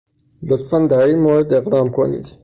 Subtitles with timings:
[0.43, 2.35] لطفاً در این مورد اقدام کنید.